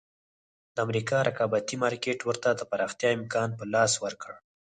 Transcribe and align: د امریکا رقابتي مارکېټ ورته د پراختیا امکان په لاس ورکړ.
د 0.75 0.75
امریکا 0.87 1.17
رقابتي 1.29 1.75
مارکېټ 1.83 2.19
ورته 2.25 2.49
د 2.55 2.61
پراختیا 2.71 3.09
امکان 3.19 3.49
په 3.59 3.63
لاس 3.73 3.93
ورکړ. 4.03 4.31